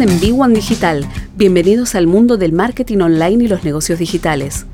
[0.00, 1.04] En B1 Digital.
[1.34, 4.64] Bienvenidos al mundo del marketing online y los negocios digitales.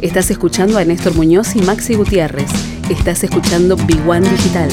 [0.00, 2.50] Estás escuchando a Néstor Muñoz y Maxi Gutiérrez.
[2.90, 4.70] Estás escuchando B1 Digital.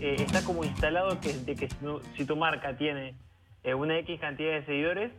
[0.00, 1.68] Eh, está como instalado que
[2.16, 3.14] si, tu marca tiene
[3.64, 5.12] eh, una X cantidad de seguidores,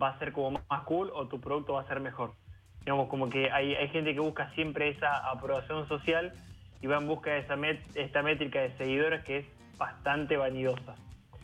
[0.00, 2.32] va a ser como más cool o tu producto va a ser mejor.
[2.80, 6.32] Digamos, como que hay, hay gente que busca siempre esa aprobación social
[6.80, 7.56] y va en busca de esa
[7.94, 9.46] esta métrica de seguidores que es
[9.76, 10.94] bastante vanidosa.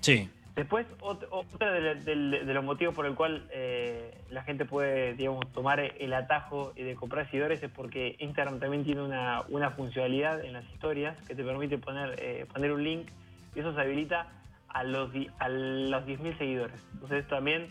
[0.01, 0.31] Sí.
[0.55, 6.13] Después, otro, de, los motivos por el cual eh, la gente puede, digamos, tomar el
[6.13, 11.17] atajo de comprar seguidores es porque Instagram también tiene una, una funcionalidad en las historias
[11.27, 13.09] que te permite poner, eh, poner un link
[13.55, 14.29] y eso se habilita
[14.69, 16.87] a los, a los 10.000 seguidores.
[16.93, 17.69] Entonces también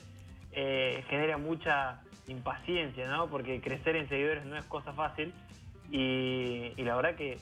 [0.53, 3.29] eh, genera mucha impaciencia, ¿no?
[3.29, 5.33] Porque crecer en seguidores no es cosa fácil
[5.89, 7.39] y, la verdad que eh,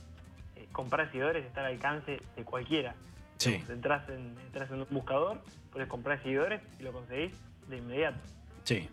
[0.71, 2.95] comprar seguidores está al alcance de cualquiera.
[3.37, 3.63] Sí.
[3.69, 7.31] Entras en, entras en un buscador, puedes comprar seguidores y lo conseguís
[7.67, 8.19] de inmediato.
[8.63, 8.87] Sí.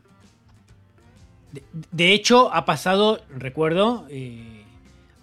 [1.90, 4.62] De, hecho, ha pasado, recuerdo, eh,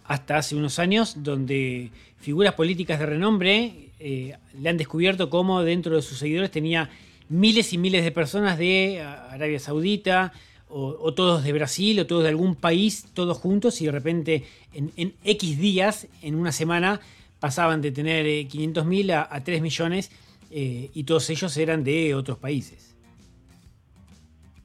[0.05, 6.01] hasta hace unos años, donde figuras políticas de renombre le han descubierto cómo dentro de
[6.01, 6.89] sus seguidores tenía
[7.29, 10.33] miles y miles de personas de Arabia Saudita,
[10.75, 15.13] o, todos de Brasil, o todos de algún país, todos juntos, y de repente en,
[15.23, 16.99] X días, en una semana,
[17.39, 20.11] pasaban de tener 500.000 eh, a, a, 3 millones,
[20.49, 22.93] eh, y todos ellos eran de otros países.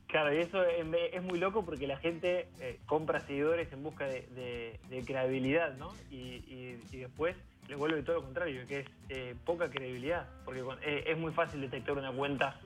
[0.09, 4.81] Claro, y eso es muy loco porque la gente eh, compra seguidores en busca de,
[5.06, 5.93] credibilidad, ¿no?
[6.11, 7.37] Y, después
[7.69, 11.61] le vuelve todo lo contrario, que es eh, poca credibilidad, porque eh, es muy fácil
[11.61, 12.59] detectar una cuenta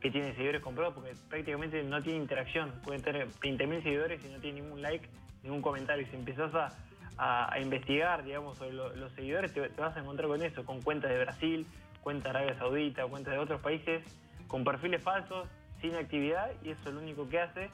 [0.00, 2.72] que tiene seguidores comprados porque prácticamente no tiene interacción.
[2.84, 5.08] Pueden tener 20.000 seguidores y no tiene ningún like,
[5.42, 6.06] ningún comentario.
[6.06, 6.74] Y si empezás
[7.16, 11.18] a, investigar, digamos, sobre los seguidores, te, vas a encontrar con eso, con cuentas de
[11.18, 11.66] Brasil,
[12.00, 14.02] cuentas de Arabia Saudita, cuentas de otros países,
[14.46, 15.48] con perfiles falsos
[15.80, 17.70] sin actividad y eso lo único que hace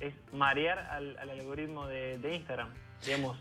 [0.00, 2.68] es marear al, algoritmo de, Instagram.
[3.04, 3.38] Digamos,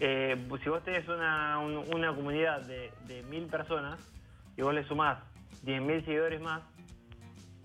[0.00, 1.56] eh, si vos tenés una,
[2.14, 4.00] comunidad de, mil personas
[4.56, 5.18] y vos le sumás
[5.64, 6.62] 10.000 seguidores más,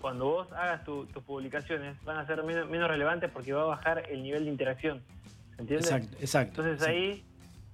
[0.01, 4.21] cuando vos hagas tus publicaciones van a ser menos, relevantes porque va a bajar el
[4.21, 5.01] nivel de interacción.
[5.57, 5.89] ¿Entiendes?
[5.89, 6.61] Exacto, exacto.
[6.61, 7.23] Entonces ahí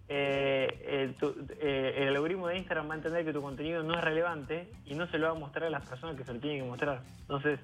[0.07, 1.13] eh,
[1.59, 4.93] eh, el, algoritmo de Instagram va a entender que tu contenido no es relevante y
[4.93, 7.01] no se lo va a mostrar a las personas que se lo tienen que mostrar.
[7.22, 7.59] Entonces,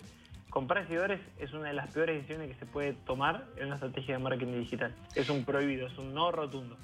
[0.49, 4.17] comprar seguidores es una de las peores decisiones que se puede tomar en una estrategia
[4.17, 4.93] de marketing digital.
[5.15, 6.75] Es un prohibido, es un no rotundo.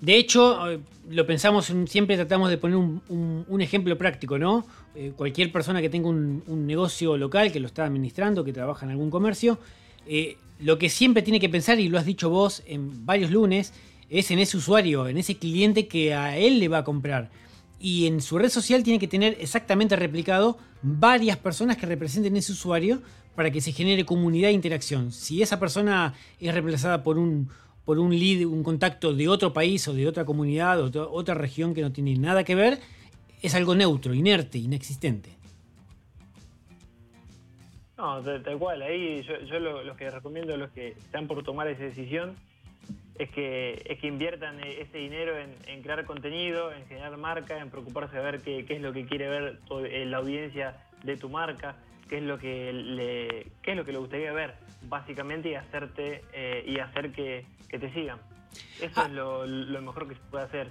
[0.00, 4.66] De hecho, eh, lo pensamos, siempre tratamos de poner un, ejemplo práctico, ¿no?
[4.94, 8.92] Eh, cualquier persona que tenga un, negocio local, que lo está administrando, que trabaja en
[8.92, 9.58] algún comercio,
[10.06, 13.72] eh, lo que siempre tiene que pensar, y lo has dicho vos en varios lunes,
[14.10, 17.30] es en ese usuario, en ese cliente que a él le va a comprar
[17.84, 22.52] y en su red social tiene que tener exactamente replicado varias personas que representen ese
[22.52, 23.02] usuario
[23.36, 25.12] para que se genere comunidad e interacción.
[25.12, 27.50] Si esa persona es reemplazada por un,
[27.84, 31.34] por un lead, un contacto de otro país o de otra comunidad o de otra
[31.34, 32.78] región que no tiene nada que ver,
[33.42, 35.36] es algo neutro, inerte, inexistente.
[37.98, 38.80] No, tal, cual.
[38.80, 42.34] Ahí yo, yo lo, que recomiendo a los que están por tomar esa decisión
[43.16, 47.70] es que, es que inviertan e, ese dinero en, crear contenido, en generar marca, en
[47.70, 51.76] preocuparse de ver qué, es lo que quiere ver eh, la audiencia de tu marca,
[52.08, 56.22] qué es lo que le, qué es lo que le gustaría ver, básicamente, y hacerte
[56.32, 58.20] eh, y hacer que, te sigan.
[58.80, 60.70] Eso es lo, mejor que se puede hacer.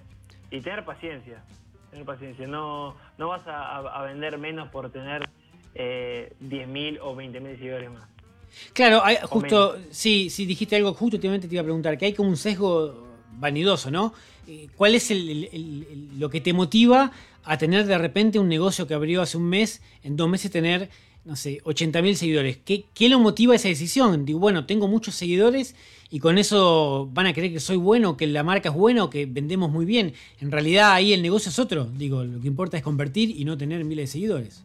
[0.52, 1.44] Y tener paciencia,
[1.90, 2.48] tener paciencia.
[2.48, 5.28] No, no vas a, vender menos por tener
[5.76, 8.13] eh, 10.000 o 20.000 seguidores más.
[8.74, 12.30] Claro, justo, sí, sí, dijiste algo justo, últimamente te iba a preguntar, que hay como
[12.30, 13.08] un sesgo
[13.40, 14.14] vanidoso, ¿no?
[14.48, 15.12] Eh, ¿Cuál es
[16.18, 17.12] lo que te motiva
[17.44, 20.90] a tener de repente un negocio que abrió hace un mes, en dos meses tener,
[21.26, 22.58] no sé, 80.000 seguidores?
[22.64, 24.26] ¿Qué, ¿Qué lo motiva esa decisión?
[24.26, 25.76] Digo, bueno, tengo muchos seguidores
[26.10, 29.10] y con eso van a creer que soy bueno, que la marca es buena o
[29.10, 30.14] que vendemos muy bien.
[30.40, 31.86] En realidad ahí el negocio es otro.
[31.86, 34.64] Digo, lo que importa es convertir y no tener miles de seguidores.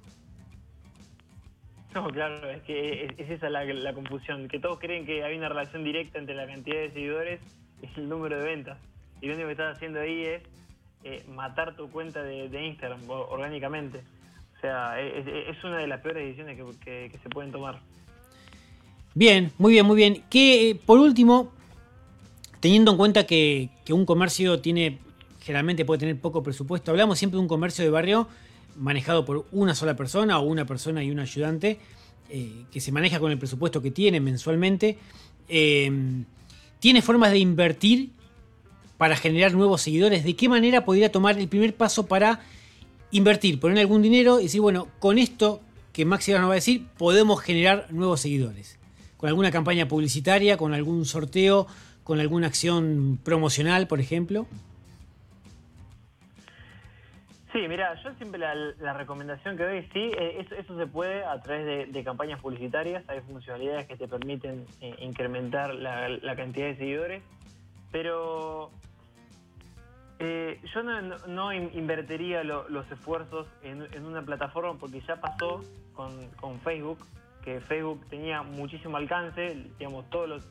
[1.94, 5.84] No, claro, es que es, esa la, confusión, que todos creen que hay una relación
[5.84, 7.40] directa entre la cantidad de seguidores
[7.82, 8.78] y el número de ventas.
[9.20, 10.42] Y lo único que estás haciendo ahí es
[11.04, 14.02] eh, matar tu cuenta de, Instagram orgánicamente.
[14.56, 17.80] O sea, es, una de las peores decisiones que, se pueden tomar.
[19.14, 20.24] Bien, muy bien, muy bien.
[20.28, 21.52] Que por último,
[22.60, 24.98] teniendo en cuenta que, que un comercio tiene,
[25.40, 28.28] generalmente puede tener poco presupuesto, hablamos siempre de un comercio de barrio
[28.78, 31.78] manejado por una sola persona o una persona y un ayudante,
[32.30, 34.98] eh, que se maneja con el presupuesto que tiene mensualmente.
[35.48, 35.90] eh,
[36.80, 38.10] tiene formas de invertir
[38.96, 40.24] para generar nuevos seguidores.
[40.24, 42.40] ¿De qué manera podría tomar el primer paso para
[43.10, 45.60] invertir, poner algún dinero y decir, bueno, con esto
[45.92, 48.78] que Maxi nos va a decir, podemos generar nuevos seguidores?
[49.16, 51.66] Con alguna campaña publicitaria, con algún sorteo,
[52.04, 54.46] con alguna acción promocional, por ejemplo.
[57.58, 61.92] Sí, mira, yo siempre la, recomendación que doy, sí, eh, eso, se puede a través
[61.92, 67.20] de, campañas publicitarias, hay funcionalidades que te permiten eh, incrementar la, cantidad de seguidores,
[67.90, 68.70] pero
[70.20, 70.84] eh, yo
[71.26, 75.64] no, invertiría los esfuerzos en, una plataforma porque ya pasó
[75.94, 77.04] con, Facebook,
[77.42, 80.48] que Facebook tenía muchísimo alcance, digamos, todos los,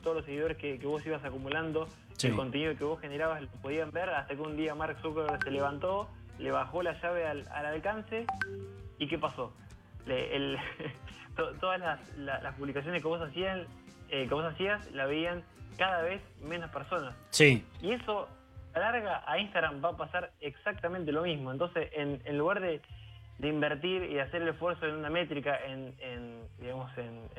[0.00, 1.88] todos los seguidores que, vos ibas acumulando,
[2.22, 5.50] el contenido que vos generabas lo podían ver, hasta que un día Mark Zuckerberg se
[5.50, 6.08] levantó,
[6.40, 8.26] le bajó la llave al, alcance
[8.98, 9.52] y ¿qué pasó?
[11.60, 11.80] todas
[12.16, 13.66] las, publicaciones que vos, hacían,
[14.08, 15.44] eh, que vos hacías la veían
[15.76, 17.14] cada vez menos personas.
[17.30, 17.64] Sí.
[17.80, 18.28] Y eso
[18.74, 21.52] a larga a Instagram va a pasar exactamente lo mismo.
[21.52, 22.80] Entonces, en, lugar de,
[23.42, 25.94] invertir y hacer el esfuerzo en una métrica, en,
[26.58, 26.90] digamos,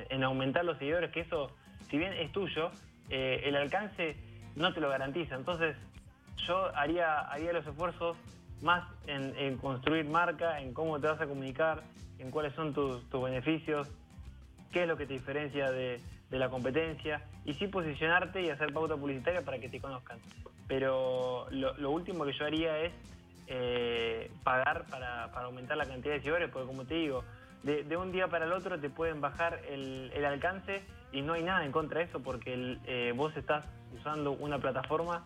[0.09, 1.51] en, aumentar los seguidores, que eso,
[1.89, 2.71] si bien es tuyo,
[3.09, 4.15] eh, el alcance
[4.55, 5.35] no te lo garantiza.
[5.35, 5.75] Entonces,
[6.47, 8.17] yo haría, haría los esfuerzos
[8.61, 11.83] más en, construir marca, en cómo te vas a comunicar,
[12.19, 13.87] en cuáles son tus, beneficios,
[14.71, 15.99] qué es lo que te diferencia de,
[16.29, 20.17] la competencia, y sí posicionarte y hacer pauta publicitaria para que te conozcan.
[20.67, 22.93] Pero lo, último que yo haría es
[23.47, 27.25] eh, pagar para, aumentar la cantidad de seguidores, porque como te digo,
[27.63, 31.65] de, un día para el otro te pueden bajar el, alcance y no hay nada
[31.65, 35.25] en contra de eso porque eh, vos estás usando una plataforma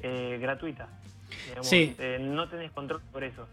[0.00, 0.88] eh, gratuita.
[1.60, 1.94] Sí.
[2.20, 3.46] no tenés control por eso.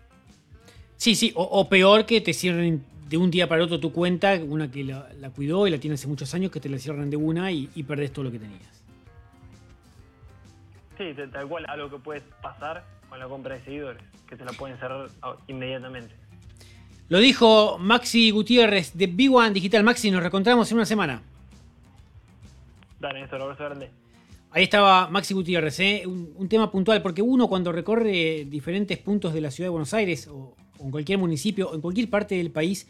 [0.98, 4.72] Sí, sí, o, peor que te cierren de un día para otro tu cuenta, una
[4.72, 7.52] que la, cuidó y la tiene hace muchos años, que te la cierren de una
[7.52, 8.84] y, y perdés todo lo que tenías.
[10.98, 14.54] Sí, tal cual, algo que puede pasar con la compra de seguidores, que te la
[14.54, 15.10] pueden cerrar
[15.48, 16.16] inmediatamente.
[17.10, 19.84] Lo dijo Maxi Gutiérrez de Big One Digital.
[19.84, 21.22] Maxi, nos reencontramos en una semana.
[23.00, 23.92] Dale, Néstor, abrazo grande.
[24.56, 26.04] Ahí estaba Maxi Gutiérrez, ¿eh?
[26.08, 30.30] un, tema puntual, porque uno cuando recorre diferentes puntos de la ciudad de Buenos Aires
[30.30, 32.88] o, o en cualquier municipio o en cualquier parte del país,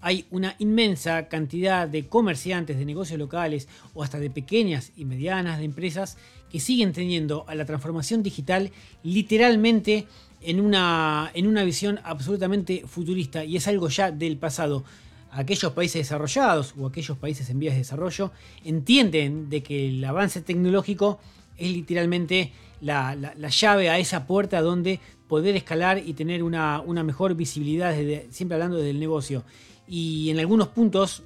[0.00, 5.58] hay una inmensa cantidad de comerciantes, de negocios locales o hasta de pequeñas y medianas
[5.58, 6.18] de empresas
[6.52, 8.70] que siguen teniendo a la transformación digital
[9.02, 10.06] literalmente
[10.40, 14.84] en una, en una visión absolutamente futurista y es algo ya del pasado.
[15.30, 18.32] Aquellos países desarrollados o aquellos países en vías de desarrollo
[18.64, 21.18] entienden de que el avance tecnológico
[21.56, 23.14] es literalmente la,
[23.48, 27.94] llave a esa puerta donde poder escalar y tener una, mejor visibilidad,
[28.30, 29.44] siempre hablando del negocio.
[29.86, 31.22] Y en algunos puntos,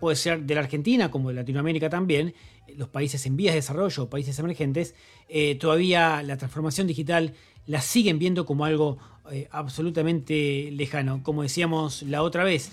[0.00, 2.34] puede ser de la Argentina como de Latinoamérica también,
[2.76, 4.94] los países en vías de desarrollo, países emergentes,
[5.28, 7.34] eh, todavía la transformación digital
[7.66, 8.98] la siguen viendo como algo
[9.30, 11.22] eh, absolutamente lejano.
[11.22, 12.72] Como decíamos la otra vez,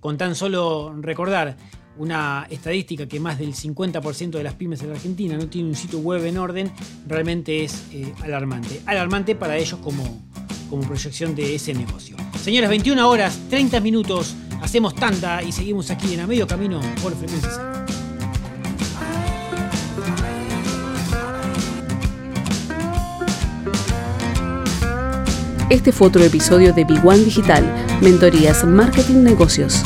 [0.00, 1.56] con tan solo recordar
[1.98, 5.74] una estadística que más del 50% de las pymes en la Argentina no tiene un
[5.74, 6.70] sitio web en orden,
[7.06, 8.80] realmente es eh, alarmante.
[8.86, 10.22] Alarmante para ellos como,
[10.70, 12.16] como proyección de ese negocio.
[12.40, 17.14] Señores, 21 horas, 30 minutos, hacemos tanta y seguimos aquí en a medio camino por
[17.14, 17.97] frecuencia.
[25.70, 27.62] Este fue otro episodio de Big One Digital,
[28.00, 29.82] Mentorías Marketing Negocios.